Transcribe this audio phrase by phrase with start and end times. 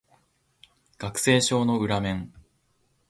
[0.97, 2.33] 学生証の裏面